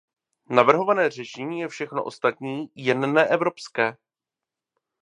Navrhované 0.49 1.09
řešení 1.09 1.59
je 1.59 1.67
všechno 1.67 2.03
ostatní, 2.03 2.69
jen 2.75 3.13
ne 3.13 3.25
evropské. 3.27 3.97